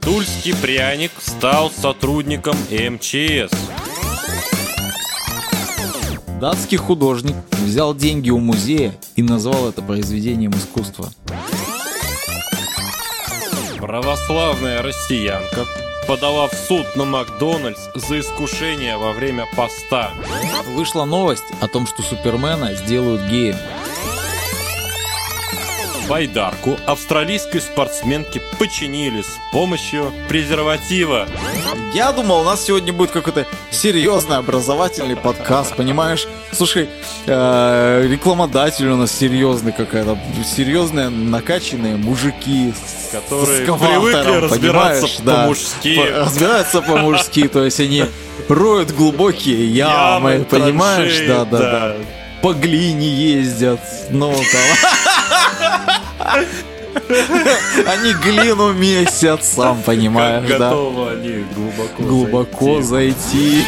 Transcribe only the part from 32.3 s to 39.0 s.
у нас сегодня будет какой-то серьезный образовательный подкаст, понимаешь? Слушай, э, рекламодатель у